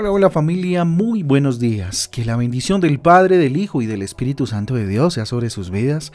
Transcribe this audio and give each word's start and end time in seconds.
Hola, 0.00 0.12
hola 0.12 0.30
familia, 0.30 0.86
muy 0.86 1.22
buenos 1.22 1.60
días. 1.60 2.08
Que 2.08 2.24
la 2.24 2.34
bendición 2.34 2.80
del 2.80 3.00
Padre, 3.00 3.36
del 3.36 3.58
Hijo 3.58 3.82
y 3.82 3.86
del 3.86 4.00
Espíritu 4.00 4.46
Santo 4.46 4.74
de 4.74 4.86
Dios 4.86 5.12
sea 5.12 5.26
sobre 5.26 5.50
sus 5.50 5.68
vidas 5.68 6.10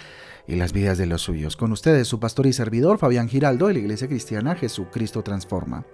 y 0.47 0.55
las 0.55 0.73
vidas 0.73 0.97
de 0.97 1.05
los 1.05 1.21
suyos. 1.21 1.55
Con 1.55 1.71
ustedes, 1.71 2.07
su 2.07 2.19
pastor 2.19 2.47
y 2.47 2.53
servidor, 2.53 2.97
Fabián 2.97 3.29
Giraldo, 3.29 3.67
de 3.67 3.73
la 3.73 3.79
Iglesia 3.81 4.07
Cristiana 4.07 4.55
Jesucristo 4.55 5.21
Transforma. 5.21 5.85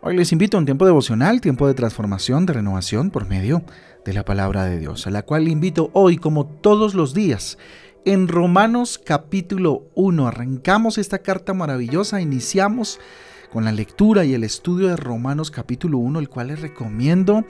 Hoy 0.00 0.16
les 0.16 0.32
invito 0.32 0.56
a 0.56 0.60
un 0.60 0.66
tiempo 0.66 0.84
devocional, 0.84 1.40
tiempo 1.40 1.68
de 1.68 1.74
transformación, 1.74 2.44
de 2.44 2.54
renovación 2.54 3.12
por 3.12 3.28
medio 3.28 3.62
de 4.04 4.14
la 4.14 4.24
palabra 4.24 4.64
de 4.64 4.80
Dios, 4.80 5.06
a 5.06 5.10
la 5.10 5.22
cual 5.22 5.46
invito 5.46 5.90
hoy, 5.92 6.16
como 6.16 6.46
todos 6.46 6.94
los 6.94 7.14
días, 7.14 7.56
en 8.04 8.26
Romanos 8.26 8.98
capítulo 8.98 9.84
1. 9.94 10.26
Arrancamos 10.26 10.98
esta 10.98 11.20
carta 11.20 11.54
maravillosa, 11.54 12.20
iniciamos 12.20 12.98
con 13.52 13.66
la 13.66 13.72
lectura 13.72 14.24
y 14.24 14.32
el 14.32 14.44
estudio 14.44 14.88
de 14.88 14.96
Romanos 14.96 15.50
capítulo 15.50 15.98
1, 15.98 16.18
el 16.20 16.30
cual 16.30 16.48
les 16.48 16.62
recomiendo 16.62 17.44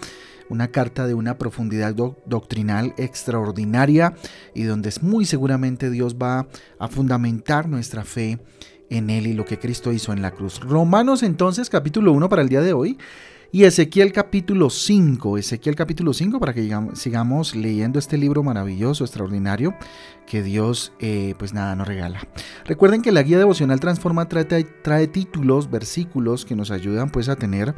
una 0.48 0.69
carta 0.69 1.06
de 1.06 1.15
una 1.15 1.38
profundidad 1.38 1.95
doctrinal 1.95 2.92
extraordinaria 2.97 4.15
y 4.52 4.65
donde 4.65 4.92
muy 5.01 5.25
seguramente 5.25 5.91
Dios 5.91 6.16
va 6.20 6.48
a 6.80 6.88
fundamentar 6.88 7.69
nuestra 7.69 8.05
fe 8.05 8.41
en 8.91 9.11
Él 9.11 9.28
y 9.28 9.33
lo 9.33 9.45
que 9.45 9.61
Cristo 9.61 9.92
hizo 9.92 10.12
en 10.12 10.23
la 10.23 10.33
cruz. 10.33 10.59
Romanos 10.59 11.23
entonces 11.23 11.70
capítulo 11.70 12.12
1 12.12 12.28
para 12.28 12.42
el 12.42 12.48
día 12.48 12.62
de 12.62 12.73
hoy 12.73 12.98
y 13.55 13.65
Ezequiel 13.65 14.12
capítulo 14.12 14.70
5, 14.70 15.37
Ezequiel 15.37 15.77
capítulo 15.77 16.15
5 16.15 16.41
para 16.41 16.55
que 16.55 16.74
sigamos 16.95 17.55
leyendo 17.55 17.98
este 17.98 18.17
libro 18.17 18.42
maravilloso, 18.42 19.05
extraordinario, 19.05 19.75
que 20.27 20.42
Dios 20.42 20.94
eh, 21.00 21.34
pues 21.39 21.53
nada 21.53 21.77
nos 21.77 21.86
regala. 21.86 22.27
Recuerden 22.64 23.03
que 23.03 23.12
la 23.12 23.22
guía 23.22 23.36
devocional 23.36 23.78
Transforma 23.78 24.27
trae, 24.27 24.47
trae 24.47 25.06
títulos, 25.06 25.70
versículos 25.70 26.47
que 26.47 26.56
nos 26.56 26.70
ayudan 26.70 27.11
pues 27.11 27.28
a 27.28 27.36
tener 27.36 27.75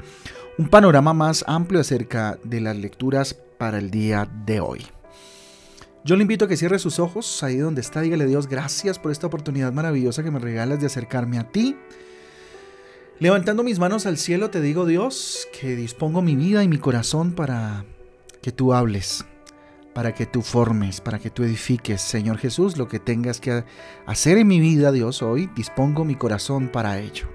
un 0.58 0.68
panorama 0.68 1.12
más 1.12 1.44
amplio 1.48 1.80
acerca 1.80 2.38
de 2.44 2.60
las 2.60 2.76
lecturas 2.76 3.34
para 3.58 3.78
el 3.78 3.90
día 3.90 4.30
de 4.46 4.60
hoy. 4.60 4.86
Yo 6.04 6.14
le 6.14 6.22
invito 6.22 6.44
a 6.44 6.48
que 6.48 6.56
cierre 6.56 6.78
sus 6.78 7.00
ojos 7.00 7.42
ahí 7.42 7.56
donde 7.56 7.80
está, 7.80 8.00
dígale 8.00 8.26
Dios 8.26 8.46
gracias 8.46 9.00
por 9.00 9.10
esta 9.10 9.26
oportunidad 9.26 9.72
maravillosa 9.72 10.22
que 10.22 10.30
me 10.30 10.38
regalas 10.38 10.78
de 10.78 10.86
acercarme 10.86 11.38
a 11.38 11.50
ti 11.50 11.76
Levantando 13.20 13.62
mis 13.62 13.78
manos 13.78 14.06
al 14.06 14.18
cielo 14.18 14.50
te 14.50 14.60
digo 14.60 14.86
Dios 14.86 15.46
que 15.58 15.76
dispongo 15.76 16.20
mi 16.20 16.34
vida 16.34 16.64
y 16.64 16.68
mi 16.68 16.78
corazón 16.78 17.32
para 17.32 17.84
que 18.42 18.50
tú 18.50 18.74
hables, 18.74 19.24
para 19.94 20.12
que 20.12 20.26
tú 20.26 20.42
formes, 20.42 21.00
para 21.00 21.20
que 21.20 21.30
tú 21.30 21.44
edifiques, 21.44 22.02
Señor 22.02 22.38
Jesús, 22.38 22.76
lo 22.76 22.88
que 22.88 22.98
tengas 22.98 23.40
que 23.40 23.64
hacer 24.04 24.38
en 24.38 24.48
mi 24.48 24.58
vida, 24.58 24.90
Dios, 24.90 25.22
hoy 25.22 25.48
dispongo 25.54 26.04
mi 26.04 26.16
corazón 26.16 26.68
para 26.68 26.98
ello. 26.98 27.28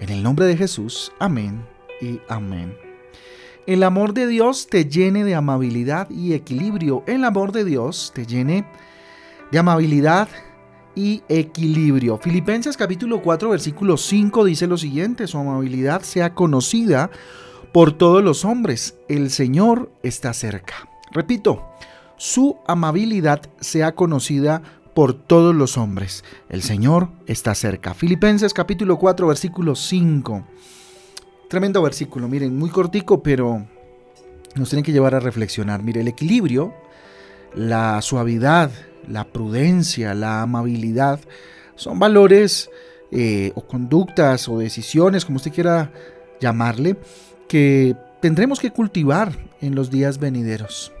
En 0.00 0.10
el 0.10 0.22
nombre 0.22 0.44
de 0.44 0.56
Jesús, 0.56 1.12
amén 1.18 1.64
y 2.02 2.20
amén. 2.28 2.76
El 3.66 3.82
amor 3.82 4.12
de 4.12 4.26
Dios 4.26 4.66
te 4.66 4.84
llene 4.84 5.24
de 5.24 5.34
amabilidad 5.34 6.10
y 6.10 6.34
equilibrio. 6.34 7.04
El 7.06 7.24
amor 7.24 7.52
de 7.52 7.64
Dios 7.64 8.12
te 8.14 8.26
llene 8.26 8.66
de 9.50 9.58
amabilidad 9.58 10.28
y 10.98 11.22
equilibrio. 11.28 12.18
Filipenses 12.18 12.76
capítulo 12.76 13.22
4 13.22 13.50
versículo 13.50 13.96
5 13.96 14.44
dice 14.44 14.66
lo 14.66 14.76
siguiente, 14.76 15.28
su 15.28 15.38
amabilidad 15.38 16.02
sea 16.02 16.34
conocida 16.34 17.08
por 17.72 17.92
todos 17.92 18.24
los 18.24 18.44
hombres, 18.44 18.96
el 19.08 19.30
Señor 19.30 19.92
está 20.02 20.32
cerca. 20.32 20.88
Repito, 21.12 21.62
su 22.16 22.56
amabilidad 22.66 23.42
sea 23.60 23.94
conocida 23.94 24.60
por 24.92 25.14
todos 25.14 25.54
los 25.54 25.78
hombres, 25.78 26.24
el 26.48 26.62
Señor 26.62 27.10
está 27.28 27.54
cerca. 27.54 27.94
Filipenses 27.94 28.52
capítulo 28.52 28.98
4 28.98 29.28
versículo 29.28 29.76
5. 29.76 30.44
Tremendo 31.48 31.80
versículo, 31.80 32.26
miren, 32.26 32.58
muy 32.58 32.70
cortico, 32.70 33.22
pero 33.22 33.64
nos 34.56 34.68
tiene 34.68 34.82
que 34.82 34.90
llevar 34.90 35.14
a 35.14 35.20
reflexionar. 35.20 35.80
Mire, 35.84 36.00
el 36.00 36.08
equilibrio, 36.08 36.74
la 37.54 38.02
suavidad, 38.02 38.72
la 39.08 39.24
prudencia, 39.24 40.14
la 40.14 40.42
amabilidad, 40.42 41.20
son 41.74 41.98
valores 41.98 42.70
eh, 43.10 43.52
o 43.54 43.66
conductas 43.66 44.48
o 44.48 44.58
decisiones, 44.58 45.24
como 45.24 45.36
usted 45.36 45.52
quiera 45.52 45.90
llamarle, 46.40 46.96
que 47.48 47.96
tendremos 48.20 48.60
que 48.60 48.70
cultivar 48.70 49.32
en 49.60 49.74
los 49.74 49.90
días 49.90 50.18
venideros. 50.18 50.92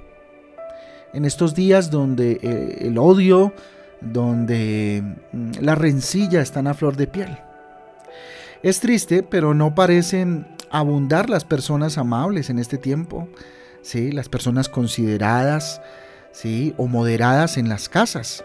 En 1.12 1.24
estos 1.24 1.54
días 1.54 1.90
donde 1.90 2.38
eh, 2.42 2.78
el 2.86 2.98
odio, 2.98 3.52
donde 4.00 5.02
mm, 5.32 5.50
la 5.60 5.74
rencilla 5.74 6.40
están 6.40 6.66
a 6.66 6.74
flor 6.74 6.96
de 6.96 7.06
piel. 7.06 7.38
Es 8.62 8.80
triste, 8.80 9.22
pero 9.22 9.54
no 9.54 9.74
parecen 9.74 10.46
abundar 10.70 11.30
las 11.30 11.44
personas 11.44 11.98
amables 11.98 12.50
en 12.50 12.58
este 12.58 12.78
tiempo. 12.78 13.28
¿sí? 13.82 14.12
Las 14.12 14.28
personas 14.28 14.68
consideradas, 14.68 15.80
o 16.76 16.86
moderadas 16.86 17.56
en 17.56 17.68
las 17.68 17.88
casas, 17.88 18.44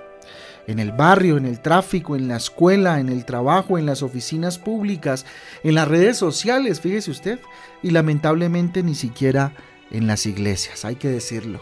en 0.65 0.79
el 0.79 0.91
barrio, 0.91 1.37
en 1.37 1.45
el 1.45 1.59
tráfico, 1.59 2.15
en 2.15 2.27
la 2.27 2.37
escuela, 2.37 2.99
en 2.99 3.09
el 3.09 3.25
trabajo, 3.25 3.77
en 3.77 3.85
las 3.85 4.01
oficinas 4.01 4.57
públicas, 4.57 5.25
en 5.63 5.75
las 5.75 5.87
redes 5.87 6.17
sociales, 6.17 6.81
fíjese 6.81 7.11
usted, 7.11 7.39
y 7.83 7.91
lamentablemente 7.91 8.81
ni 8.81 8.95
siquiera 8.95 9.53
en 9.91 10.07
las 10.07 10.25
iglesias, 10.25 10.85
hay 10.85 10.95
que 10.95 11.09
decirlo. 11.09 11.59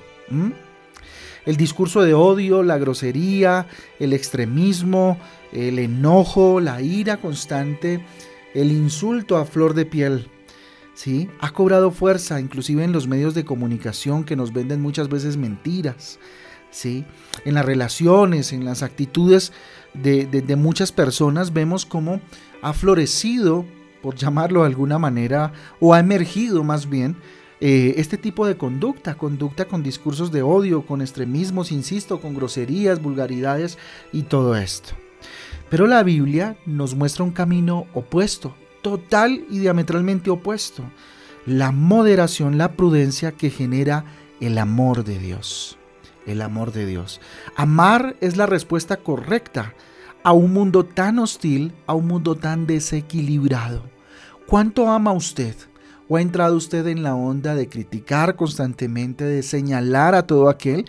El 1.46 1.58
discurso 1.58 2.03
de 2.03 2.14
odio, 2.14 2.63
la 2.63 2.78
grosería, 2.78 3.66
el 4.00 4.13
extremismo, 4.13 5.18
el 5.52 5.80
enojo, 5.80 6.62
la 6.62 6.81
ira 6.81 7.18
constante, 7.18 8.06
el 8.53 8.72
insulto 8.72 9.38
a 9.38 9.46
flor 9.46 9.74
de 9.74 9.86
piel, 9.86 10.30
¿sí? 10.94 11.29
Ha 11.40 11.52
cobrado 11.52 11.91
fuerza, 11.91 12.40
inclusive 12.40 12.84
en 12.84 12.91
los 12.91 13.07
medios 13.07 13.34
de 13.34 13.46
comunicación 13.46 14.24
que 14.24 14.35
nos 14.35 14.53
venden 14.53 14.81
muchas 14.81 15.09
veces 15.09 15.38
mentiras, 15.38 16.19
¿sí? 16.69 17.06
En 17.46 17.53
las 17.53 17.66
relaciones, 17.66 18.53
en 18.53 18.66
las 18.66 18.84
actitudes 18.84 19.51
de, 19.94 20.56
muchas 20.56 20.91
personas 20.91 21.53
vemos 21.53 21.85
cómo 21.85 22.22
ha 22.62 22.74
florecido, 22.74 23.66
por 24.01 24.16
llamarlo 24.16 24.62
de 24.62 24.68
alguna 24.68 24.97
manera, 24.97 25.53
o 25.80 25.94
ha 25.94 26.00
emergido 26.00 26.63
más 26.63 26.90
bien, 26.90 27.18
eh, 27.59 27.94
este 27.97 28.18
tipo 28.18 28.47
de 28.47 28.57
conducta, 28.57 29.16
conducta 29.16 29.66
con 29.66 29.84
discursos 29.84 30.31
de 30.31 30.41
odio, 30.41 30.85
con 30.85 31.01
extremismos, 31.01 31.72
insisto, 31.72 32.19
con 32.19 32.34
groserías, 32.34 33.01
vulgaridades 33.01 33.78
y 34.12 34.24
todo 34.24 34.56
esto. 34.56 34.96
Pero 35.69 35.85
la 35.85 36.01
Biblia 36.01 36.57
nos 36.66 36.96
muestra 36.96 37.24
un 37.24 37.31
camino 37.31 37.85
opuesto, 37.94 38.56
total 38.81 39.46
y 39.50 39.59
diametralmente 39.59 40.30
opuesto. 40.30 40.84
La 41.46 41.72
moderación, 41.72 42.58
la 42.58 42.74
prudencia 42.74 43.31
que 43.31 43.50
genera 43.50 44.06
el 44.40 44.58
amor 44.58 45.03
de 45.03 45.18
Dios. 45.19 45.78
El 46.25 46.42
amor 46.42 46.72
de 46.72 46.86
Dios. 46.86 47.19
Amar 47.56 48.16
es 48.22 48.38
la 48.38 48.46
respuesta 48.46 48.97
correcta 48.97 49.74
a 50.24 50.34
un 50.34 50.53
mundo 50.53 50.86
tan 50.86 51.19
hostil, 51.19 51.74
a 51.88 51.94
un 51.94 52.08
mundo 52.08 52.36
tan 52.36 52.68
desequilibrado. 52.68 53.84
¿Cuánto 54.47 54.90
ama 54.90 55.13
usted? 55.13 55.56
¿O 56.08 56.18
ha 56.18 56.22
entrado 56.22 56.58
usted 56.58 56.86
en 56.88 57.03
la 57.03 57.16
onda 57.16 57.56
de 57.56 57.69
criticar 57.69 58.36
constantemente, 58.36 59.24
de 59.24 59.44
señalar 59.44 60.13
a 60.13 60.28
todo 60.28 60.50
aquel 60.50 60.86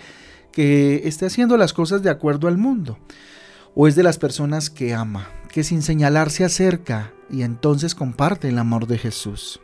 que 0.51 1.03
esté 1.05 1.27
haciendo 1.27 1.57
las 1.57 1.73
cosas 1.73 2.03
de 2.03 2.11
acuerdo 2.11 2.49
al 2.49 2.59
mundo? 2.59 2.99
¿O 3.75 3.87
es 3.87 3.95
de 3.95 4.03
las 4.03 4.19
personas 4.19 4.69
que 4.69 4.93
ama, 4.93 5.29
que 5.53 5.63
sin 5.63 5.83
señalar 5.83 6.31
se 6.31 6.45
acerca 6.45 7.13
y 7.31 7.43
entonces 7.43 7.95
comparte 7.95 8.49
el 8.49 8.59
amor 8.59 8.87
de 8.87 8.99
Jesús. 8.99 9.61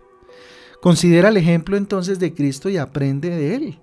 Considera 0.80 1.30
el 1.30 1.36
ejemplo 1.36 1.76
entonces 1.76 2.18
de 2.18 2.34
Cristo 2.34 2.68
y 2.68 2.76
aprende 2.76 3.30
de 3.30 3.54
él, 3.56 3.78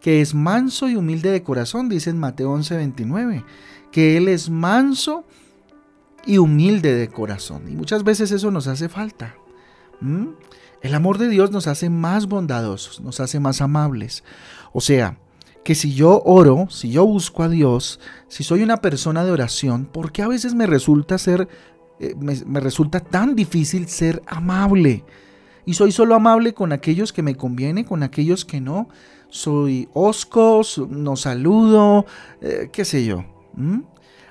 que 0.00 0.20
es 0.20 0.34
manso 0.34 0.88
y 0.88 0.96
humilde 0.96 1.30
de 1.30 1.42
corazón, 1.42 1.88
dice 1.88 2.10
en 2.10 2.18
Mateo 2.18 2.52
11:29, 2.52 3.44
que 3.90 4.16
él 4.18 4.28
es 4.28 4.50
manso 4.50 5.24
y 6.26 6.38
humilde 6.38 6.94
de 6.94 7.08
corazón. 7.08 7.68
Y 7.68 7.76
muchas 7.76 8.04
veces 8.04 8.32
eso 8.32 8.50
nos 8.50 8.66
hace 8.66 8.88
falta. 8.88 9.36
El 10.82 10.94
amor 10.94 11.16
de 11.16 11.28
Dios 11.28 11.52
nos 11.52 11.68
hace 11.68 11.88
más 11.88 12.26
bondadosos, 12.26 13.00
nos 13.00 13.20
hace 13.20 13.40
más 13.40 13.62
amables. 13.62 14.24
O 14.72 14.80
sea, 14.80 15.18
que 15.66 15.74
si 15.74 15.92
yo 15.92 16.22
oro, 16.24 16.68
si 16.70 16.92
yo 16.92 17.04
busco 17.04 17.42
a 17.42 17.48
Dios, 17.48 17.98
si 18.28 18.44
soy 18.44 18.62
una 18.62 18.76
persona 18.76 19.24
de 19.24 19.32
oración, 19.32 19.84
¿por 19.84 20.12
qué 20.12 20.22
a 20.22 20.28
veces 20.28 20.54
me 20.54 20.64
resulta 20.64 21.18
ser 21.18 21.48
eh, 21.98 22.14
me, 22.18 22.60
resulta 22.60 23.00
tan 23.00 23.34
difícil 23.34 23.88
ser 23.88 24.22
amable. 24.26 25.04
Y 25.64 25.74
soy 25.74 25.92
solo 25.92 26.14
amable 26.14 26.52
con 26.52 26.72
aquellos 26.72 27.12
que 27.12 27.22
me 27.22 27.34
conviene, 27.34 27.84
con 27.84 28.02
aquellos 28.02 28.44
que 28.44 28.60
no. 28.60 28.88
Soy 29.28 29.88
oscos, 29.94 30.78
no 30.88 31.16
saludo, 31.16 32.06
eh, 32.40 32.70
qué 32.72 32.84
sé 32.84 33.04
yo. 33.04 33.24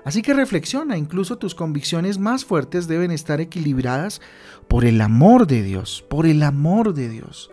Así 0.05 0.21
que 0.21 0.33
reflexiona, 0.33 0.97
incluso 0.97 1.37
tus 1.37 1.55
convicciones 1.55 2.19
más 2.19 2.45
fuertes 2.45 2.87
deben 2.87 3.11
estar 3.11 3.41
equilibradas 3.41 4.21
por 4.67 4.85
el 4.85 5.01
amor 5.01 5.47
de 5.47 5.63
Dios, 5.63 6.05
por 6.09 6.27
el 6.27 6.43
amor 6.43 6.93
de 6.93 7.09
Dios. 7.09 7.49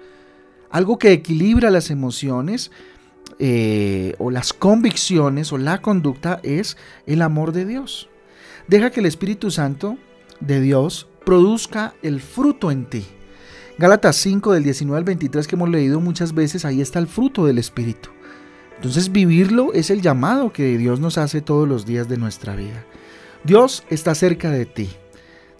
Algo 0.70 0.98
que 0.98 1.12
equilibra 1.12 1.70
las 1.70 1.90
emociones 1.90 2.70
eh, 3.38 4.14
o 4.18 4.30
las 4.30 4.52
convicciones 4.52 5.52
o 5.52 5.58
la 5.58 5.82
conducta 5.82 6.40
es 6.42 6.76
el 7.06 7.22
amor 7.22 7.52
de 7.52 7.64
Dios. 7.64 8.08
Deja 8.68 8.90
que 8.90 9.00
el 9.00 9.06
Espíritu 9.06 9.50
Santo 9.50 9.98
de 10.40 10.60
Dios 10.60 11.08
produzca 11.24 11.94
el 12.02 12.20
fruto 12.20 12.70
en 12.70 12.86
ti. 12.86 13.04
Gálatas 13.78 14.16
5 14.16 14.52
del 14.52 14.64
19 14.64 14.98
al 14.98 15.04
23 15.04 15.46
que 15.46 15.56
hemos 15.56 15.68
leído 15.68 16.00
muchas 16.00 16.34
veces, 16.34 16.64
ahí 16.64 16.80
está 16.80 16.98
el 16.98 17.08
fruto 17.08 17.46
del 17.46 17.58
Espíritu. 17.58 18.10
Entonces 18.76 19.12
vivirlo 19.12 19.72
es 19.72 19.90
el 19.90 20.02
llamado 20.02 20.52
que 20.52 20.76
Dios 20.76 21.00
nos 21.00 21.18
hace 21.18 21.40
todos 21.40 21.68
los 21.68 21.86
días 21.86 22.08
de 22.08 22.18
nuestra 22.18 22.56
vida. 22.56 22.84
Dios 23.44 23.84
está 23.90 24.14
cerca 24.14 24.50
de 24.50 24.66
ti. 24.66 24.90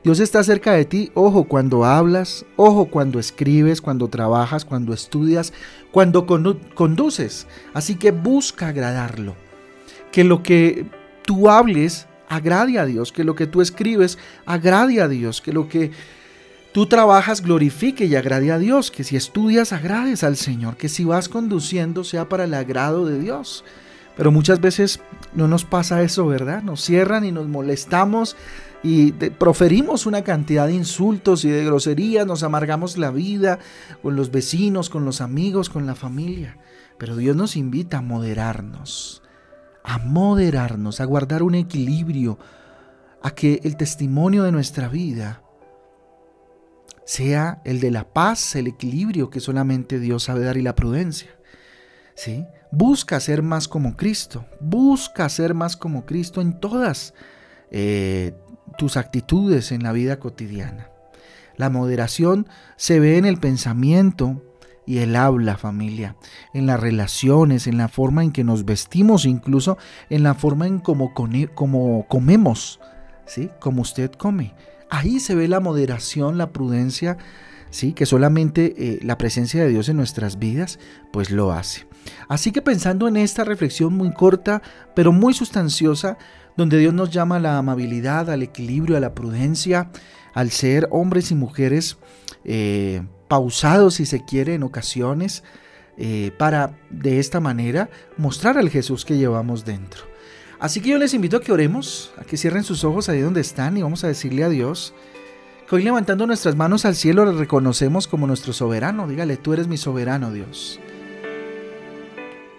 Dios 0.05 0.19
está 0.19 0.43
cerca 0.43 0.73
de 0.73 0.85
ti, 0.85 1.13
ojo 1.15 1.45
cuando 1.45 1.85
hablas, 1.85 2.45
ojo 2.57 2.87
cuando 2.87 3.21
escribes, 3.21 3.81
cuando 3.81 4.09
trabajas, 4.09 4.65
cuando 4.65 4.93
estudias, 4.93 5.53
cuando 5.93 6.27
conduces. 6.75 7.47
Así 7.73 7.95
que 7.95 8.11
busca 8.11 8.69
agradarlo. 8.69 9.37
Que 10.11 10.25
lo 10.25 10.43
que 10.43 10.87
tú 11.25 11.49
hables 11.49 12.09
agrade 12.29 12.81
a 12.81 12.87
Dios, 12.87 13.13
que 13.13 13.23
lo 13.23 13.37
que 13.37 13.47
tú 13.47 13.61
escribes 13.61 14.19
agrade 14.45 15.01
a 15.01 15.07
Dios, 15.07 15.41
que 15.41 15.53
lo 15.53 15.69
que 15.69 15.93
tú 16.73 16.87
trabajas 16.87 17.41
glorifique 17.41 18.07
y 18.07 18.17
agrade 18.17 18.51
a 18.51 18.59
Dios, 18.59 18.91
que 18.91 19.05
si 19.05 19.15
estudias 19.15 19.73
agrades 19.73 20.25
al 20.25 20.37
Señor, 20.37 20.77
que 20.77 20.89
si 20.89 21.05
vas 21.05 21.29
conduciendo 21.29 22.03
sea 22.03 22.29
para 22.29 22.45
el 22.45 22.55
agrado 22.55 23.07
de 23.07 23.21
Dios. 23.21 23.65
Pero 24.17 24.33
muchas 24.33 24.61
veces 24.61 25.01
no 25.33 25.47
nos 25.47 25.65
pasa 25.65 26.03
eso, 26.03 26.27
¿verdad? 26.27 26.63
Nos 26.63 26.83
cierran 26.83 27.25
y 27.25 27.31
nos 27.31 27.47
molestamos 27.47 28.37
y 28.83 29.13
proferimos 29.13 30.07
una 30.07 30.25
cantidad 30.25 30.67
de 30.67 30.75
insultos 30.75 31.45
y 31.45 31.51
de 31.51 31.65
groserías, 31.65 32.27
nos 32.27 32.43
amargamos 32.43 32.99
la 32.99 33.11
vida 33.11 33.61
con 34.03 34.17
los 34.17 34.31
vecinos, 34.31 34.91
con 34.91 35.05
los 35.05 35.21
amigos, 35.21 35.71
con 35.71 35.87
la 35.87 35.95
familia. 35.95 36.59
Pero 36.99 37.17
Dios 37.17 37.37
nos 37.37 37.57
invita 37.57 37.99
a 37.99 38.03
moderarnos, 38.03 39.23
a 39.85 39.99
moderarnos, 39.99 41.01
a 41.01 41.05
guardar 41.05 41.43
un 41.43 41.55
equilibrio, 41.55 42.39
a 43.23 43.31
que 43.31 43.61
el 43.63 43.77
testimonio 43.77 44.43
de 44.43 44.53
nuestra 44.53 44.89
vida 44.89 45.43
sea 47.05 47.61
el 47.65 47.79
de 47.79 47.93
la 47.93 48.13
paz, 48.13 48.57
el 48.57 48.67
equilibrio 48.67 49.31
que 49.31 49.41
solamente 49.41 50.01
Dios 50.01 50.25
sabe 50.25 50.45
dar 50.45 50.57
y 50.57 50.63
la 50.63 50.75
prudencia. 50.75 51.31
¿Sí? 52.15 52.47
Busca 52.73 53.21
ser 53.21 53.43
más 53.43 53.69
como 53.69 53.97
Cristo, 53.97 54.45
busca 54.61 55.29
ser 55.29 55.55
más 55.55 55.77
como 55.77 56.05
Cristo 56.05 56.41
en 56.41 56.59
todas 56.61 57.15
eh, 57.71 58.35
tus 58.73 58.97
actitudes 58.97 59.73
en 59.73 59.83
la 59.83 59.93
vida 59.93 60.19
cotidiana. 60.19 60.89
La 61.57 61.71
moderación 61.71 62.47
se 62.77 63.01
ve 63.01 63.19
en 63.19 63.25
el 63.25 63.39
pensamiento 63.39 64.43
y 64.87 64.99
el 64.99 65.15
habla, 65.17 65.57
familia, 65.57 66.17
en 66.55 66.67
las 66.67 66.81
relaciones, 66.81 67.67
en 67.67 67.79
la 67.79 67.89
forma 67.89 68.25
en 68.25 68.33
que 68.33 68.45
nos 68.45 68.65
vestimos, 68.65 69.27
incluso 69.27 69.79
en 70.11 70.23
la 70.23 70.35
forma 70.35 70.67
en 70.67 70.81
cómo 70.81 71.13
como 71.55 72.07
comemos, 72.09 72.81
¿sí? 73.27 73.51
Como 73.61 73.83
usted 73.83 74.11
come. 74.13 74.55
Ahí 74.91 75.21
se 75.21 75.35
ve 75.35 75.49
la 75.49 75.61
moderación, 75.61 76.37
la 76.37 76.53
prudencia, 76.53 77.17
¿sí? 77.73 77.95
Que 77.95 78.07
solamente 78.07 78.75
eh, 78.79 78.99
la 79.03 79.19
presencia 79.19 79.65
de 79.65 79.71
Dios 79.71 79.89
en 79.89 79.97
nuestras 79.97 80.39
vidas, 80.39 80.79
pues 81.13 81.31
lo 81.31 81.51
hace. 81.51 81.87
Así 82.29 82.53
que 82.53 82.63
pensando 82.63 83.09
en 83.09 83.17
esta 83.17 83.43
reflexión 83.43 83.95
muy 83.95 84.13
corta, 84.13 84.63
pero 84.95 85.11
muy 85.11 85.35
sustanciosa, 85.35 86.19
donde 86.57 86.79
Dios 86.79 86.95
nos 86.95 87.11
llama 87.11 87.37
a 87.37 87.41
la 87.41 87.59
amabilidad, 87.59 88.31
al 88.31 88.43
equilibrio, 88.43 88.97
a 88.97 89.01
la 89.01 89.15
prudencia, 89.15 89.91
al 90.35 90.51
ser 90.51 90.87
hombres 90.91 91.31
y 91.31 91.35
mujeres 91.35 91.97
eh, 92.45 93.03
pausados, 93.27 93.95
si 93.95 94.07
se 94.07 94.25
quiere, 94.25 94.55
en 94.55 94.63
ocasiones, 94.63 95.43
eh, 95.97 96.31
para 96.39 96.79
de 96.91 97.19
esta 97.19 97.41
manera 97.41 97.89
mostrar 98.17 98.59
al 98.59 98.69
Jesús 98.69 99.05
que 99.05 99.17
llevamos 99.17 99.65
dentro. 99.65 100.03
Así 100.61 100.81
que 100.81 100.91
yo 100.91 100.99
les 100.99 101.15
invito 101.15 101.39
a 101.39 101.41
que 101.41 101.53
oremos, 101.53 102.13
a 102.19 102.25
que 102.25 102.37
cierren 102.37 102.65
sus 102.65 102.85
ojos 102.85 103.09
ahí 103.09 103.21
donde 103.21 103.41
están 103.41 103.77
y 103.77 103.83
vamos 103.83 104.05
a 104.05 104.09
decirle 104.09 104.45
a 104.45 104.49
Dios 104.49 104.95
hoy 105.77 105.83
levantando 105.83 106.27
nuestras 106.27 106.55
manos 106.55 106.85
al 106.85 106.95
cielo 106.95 107.25
le 107.25 107.33
reconocemos 107.33 108.07
como 108.07 108.27
nuestro 108.27 108.53
soberano. 108.53 109.09
Dígale, 109.09 109.37
tú 109.37 109.53
eres 109.53 109.69
mi 109.69 109.77
soberano 109.77 110.31
Dios. 110.31 110.79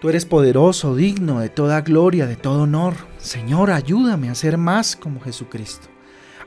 Tú 0.01 0.09
eres 0.09 0.25
poderoso, 0.25 0.95
digno 0.95 1.39
de 1.39 1.49
toda 1.49 1.81
gloria, 1.81 2.25
de 2.25 2.35
todo 2.35 2.63
honor. 2.63 2.95
Señor, 3.17 3.71
ayúdame 3.71 4.29
a 4.29 4.35
ser 4.35 4.57
más 4.57 4.95
como 4.95 5.21
Jesucristo. 5.21 5.87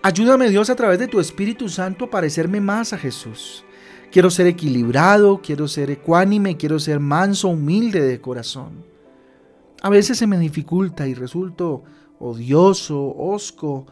Ayúdame 0.02 0.50
Dios 0.50 0.68
a 0.68 0.76
través 0.76 0.98
de 0.98 1.08
tu 1.08 1.20
Espíritu 1.20 1.68
Santo 1.68 2.06
a 2.06 2.10
parecerme 2.10 2.60
más 2.60 2.92
a 2.92 2.98
Jesús. 2.98 3.64
Quiero 4.10 4.30
ser 4.30 4.46
equilibrado, 4.46 5.40
quiero 5.42 5.68
ser 5.68 5.90
ecuánime, 5.90 6.56
quiero 6.56 6.78
ser 6.78 7.00
manso, 7.00 7.48
humilde 7.48 8.00
de 8.00 8.20
corazón. 8.20 8.84
A 9.82 9.88
veces 9.88 10.18
se 10.18 10.26
me 10.26 10.38
dificulta 10.38 11.06
y 11.06 11.14
resulto 11.14 11.84
odioso, 12.18 13.14
osco, 13.16 13.86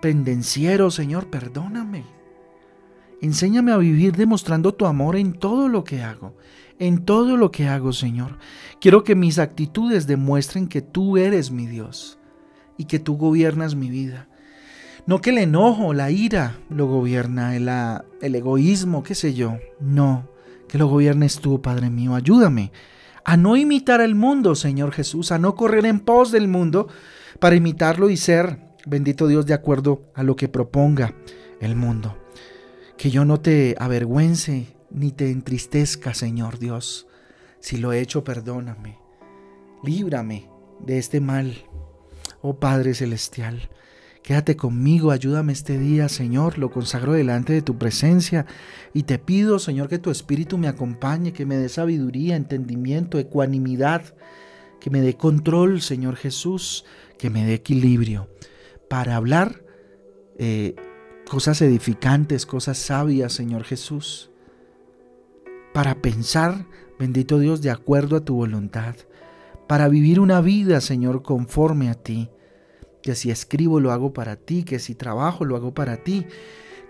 pendenciero, 0.00 0.90
Señor, 0.90 1.28
perdóname. 1.30 2.04
Enséñame 3.20 3.72
a 3.72 3.76
vivir 3.76 4.16
demostrando 4.16 4.74
tu 4.74 4.86
amor 4.86 5.16
en 5.16 5.32
todo 5.32 5.68
lo 5.68 5.84
que 5.84 6.02
hago, 6.02 6.36
en 6.78 7.04
todo 7.04 7.36
lo 7.36 7.52
que 7.52 7.68
hago, 7.68 7.92
Señor. 7.92 8.38
Quiero 8.80 9.04
que 9.04 9.14
mis 9.14 9.38
actitudes 9.38 10.06
demuestren 10.06 10.66
que 10.66 10.82
tú 10.82 11.16
eres 11.16 11.50
mi 11.50 11.66
Dios 11.66 12.18
y 12.76 12.86
que 12.86 12.98
tú 12.98 13.16
gobiernas 13.16 13.76
mi 13.76 13.90
vida. 13.90 14.28
No 15.06 15.20
que 15.20 15.30
el 15.30 15.38
enojo, 15.38 15.94
la 15.94 16.10
ira 16.10 16.58
lo 16.68 16.86
gobierna, 16.86 17.56
el, 17.56 17.68
el 18.20 18.34
egoísmo, 18.34 19.02
qué 19.02 19.14
sé 19.14 19.34
yo. 19.34 19.56
No, 19.80 20.28
que 20.68 20.78
lo 20.78 20.88
gobiernes 20.88 21.38
tú, 21.38 21.60
Padre 21.62 21.90
mío. 21.90 22.14
Ayúdame 22.14 22.72
a 23.24 23.36
no 23.36 23.56
imitar 23.56 24.00
al 24.00 24.14
mundo, 24.14 24.54
Señor 24.54 24.92
Jesús, 24.92 25.32
a 25.32 25.38
no 25.38 25.54
correr 25.54 25.86
en 25.86 26.00
pos 26.00 26.32
del 26.32 26.48
mundo 26.48 26.88
para 27.38 27.56
imitarlo 27.56 28.10
y 28.10 28.16
ser, 28.16 28.58
bendito 28.86 29.26
Dios, 29.26 29.46
de 29.46 29.54
acuerdo 29.54 30.02
a 30.14 30.22
lo 30.22 30.36
que 30.36 30.48
proponga 30.48 31.14
el 31.60 31.76
mundo. 31.76 32.16
Que 32.96 33.10
yo 33.10 33.24
no 33.24 33.40
te 33.40 33.74
avergüence 33.78 34.76
ni 34.90 35.12
te 35.12 35.30
entristezca, 35.30 36.14
Señor 36.14 36.58
Dios. 36.58 37.06
Si 37.60 37.76
lo 37.76 37.92
he 37.92 38.00
hecho, 38.00 38.24
perdóname. 38.24 38.98
Líbrame 39.82 40.48
de 40.84 40.98
este 40.98 41.20
mal. 41.20 41.54
Oh 42.40 42.58
Padre 42.58 42.94
Celestial, 42.94 43.70
quédate 44.22 44.56
conmigo, 44.56 45.12
ayúdame 45.12 45.52
este 45.52 45.78
día, 45.78 46.08
Señor. 46.08 46.58
Lo 46.58 46.70
consagro 46.70 47.12
delante 47.12 47.52
de 47.52 47.62
tu 47.62 47.78
presencia 47.78 48.46
y 48.92 49.04
te 49.04 49.18
pido, 49.18 49.60
Señor, 49.60 49.88
que 49.88 50.00
tu 50.00 50.10
Espíritu 50.10 50.58
me 50.58 50.68
acompañe, 50.68 51.32
que 51.32 51.46
me 51.46 51.56
dé 51.56 51.68
sabiduría, 51.68 52.34
entendimiento, 52.34 53.18
ecuanimidad, 53.18 54.14
que 54.80 54.90
me 54.90 55.00
dé 55.00 55.16
control, 55.16 55.80
Señor 55.80 56.16
Jesús, 56.16 56.84
que 57.16 57.30
me 57.30 57.44
dé 57.44 57.54
equilibrio 57.54 58.28
para 58.92 59.16
hablar. 59.16 59.64
Eh, 60.36 60.76
cosas 61.26 61.62
edificantes, 61.62 62.44
cosas 62.44 62.76
sabias, 62.76 63.32
Señor 63.32 63.64
Jesús, 63.64 64.30
para 65.72 66.02
pensar, 66.02 66.66
bendito 66.98 67.38
Dios, 67.38 67.62
de 67.62 67.70
acuerdo 67.70 68.16
a 68.16 68.20
tu 68.26 68.34
voluntad, 68.34 68.94
para 69.66 69.88
vivir 69.88 70.20
una 70.20 70.42
vida, 70.42 70.82
Señor, 70.82 71.22
conforme 71.22 71.88
a 71.88 71.94
ti, 71.94 72.28
que 73.02 73.14
si 73.14 73.30
escribo 73.30 73.80
lo 73.80 73.92
hago 73.92 74.12
para 74.12 74.36
ti, 74.36 74.62
que 74.62 74.78
si 74.78 74.94
trabajo 74.94 75.46
lo 75.46 75.56
hago 75.56 75.72
para 75.72 75.96
ti, 76.04 76.26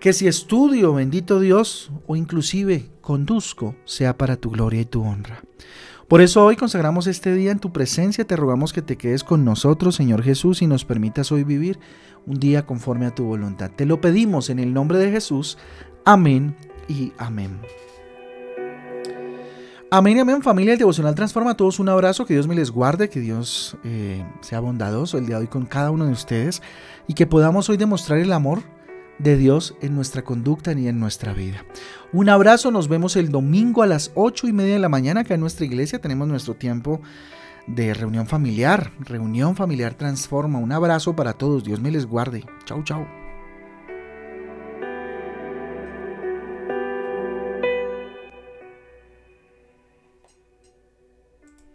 que 0.01 0.11
si 0.11 0.27
estudio, 0.27 0.93
bendito 0.93 1.39
Dios, 1.39 1.89
o 2.05 2.17
inclusive 2.17 2.89
conduzco, 2.99 3.77
sea 3.85 4.17
para 4.17 4.35
tu 4.35 4.49
gloria 4.49 4.81
y 4.81 4.85
tu 4.85 5.03
honra. 5.03 5.41
Por 6.13 6.21
eso 6.21 6.45
hoy 6.45 6.55
consagramos 6.55 7.07
este 7.07 7.33
día 7.33 7.49
en 7.49 7.57
tu 7.57 7.71
presencia, 7.71 8.23
te 8.23 8.35
rogamos 8.35 8.71
que 8.71 8.83
te 8.83 8.97
quedes 8.97 9.23
con 9.23 9.43
nosotros, 9.43 9.95
Señor 9.95 10.21
Jesús, 10.21 10.61
y 10.61 10.67
nos 10.67 10.85
permitas 10.85 11.31
hoy 11.31 11.43
vivir 11.43 11.79
un 12.27 12.39
día 12.39 12.67
conforme 12.67 13.07
a 13.07 13.15
tu 13.15 13.23
voluntad. 13.23 13.71
Te 13.75 13.87
lo 13.87 13.99
pedimos 13.99 14.51
en 14.51 14.59
el 14.59 14.75
nombre 14.75 14.99
de 14.99 15.09
Jesús. 15.09 15.57
Amén 16.05 16.55
y 16.87 17.13
amén. 17.17 17.59
Amén 19.89 20.17
y 20.17 20.19
amén 20.19 20.43
familia, 20.43 20.73
el 20.73 20.77
devocional 20.77 21.15
transforma 21.15 21.49
a 21.49 21.57
todos 21.57 21.79
un 21.79 21.89
abrazo, 21.89 22.27
que 22.27 22.35
Dios 22.35 22.47
me 22.47 22.53
les 22.53 22.69
guarde, 22.69 23.09
que 23.09 23.19
Dios 23.19 23.75
eh, 23.83 24.23
sea 24.41 24.59
bondadoso 24.59 25.17
el 25.17 25.25
día 25.25 25.37
de 25.37 25.41
hoy 25.41 25.47
con 25.47 25.65
cada 25.65 25.89
uno 25.89 26.05
de 26.05 26.11
ustedes 26.11 26.61
y 27.07 27.15
que 27.15 27.25
podamos 27.25 27.69
hoy 27.69 27.77
demostrar 27.77 28.19
el 28.19 28.33
amor 28.33 28.61
de 29.19 29.37
Dios 29.37 29.75
en 29.81 29.95
nuestra 29.95 30.23
conducta 30.23 30.73
y 30.73 30.87
en 30.87 30.99
nuestra 30.99 31.33
vida. 31.33 31.65
Un 32.11 32.29
abrazo, 32.29 32.71
nos 32.71 32.87
vemos 32.87 33.15
el 33.15 33.29
domingo 33.29 33.83
a 33.83 33.87
las 33.87 34.11
8 34.15 34.47
y 34.47 34.53
media 34.53 34.73
de 34.73 34.79
la 34.79 34.89
mañana 34.89 35.21
acá 35.21 35.33
en 35.33 35.41
nuestra 35.41 35.65
iglesia, 35.65 35.99
tenemos 35.99 36.27
nuestro 36.27 36.55
tiempo 36.55 37.01
de 37.67 37.93
reunión 37.93 38.27
familiar, 38.27 38.91
reunión 38.99 39.55
familiar 39.55 39.93
transforma. 39.93 40.59
Un 40.59 40.71
abrazo 40.71 41.15
para 41.15 41.33
todos, 41.33 41.63
Dios 41.63 41.79
me 41.79 41.91
les 41.91 42.05
guarde. 42.05 42.45
Chau, 42.65 42.83
chau. 42.83 43.22